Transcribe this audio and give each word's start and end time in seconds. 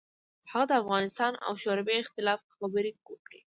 هغه 0.51 0.65
د 0.69 0.71
افغانستان 0.81 1.33
او 1.45 1.53
شوروي 1.63 1.95
اختلاف 2.03 2.39
خبرې 2.55 2.91
وکړې. 3.07 3.39